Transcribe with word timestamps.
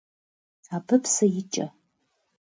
Абы 0.75 0.95
псы 1.03 1.25
икӀэ. 1.41 1.67